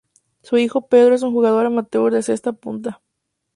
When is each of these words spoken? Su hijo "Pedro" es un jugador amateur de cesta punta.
Su 0.41 0.57
hijo 0.57 0.87
"Pedro" 0.87 1.13
es 1.13 1.21
un 1.21 1.31
jugador 1.31 1.67
amateur 1.67 2.11
de 2.11 2.23
cesta 2.23 2.53
punta. 2.53 3.03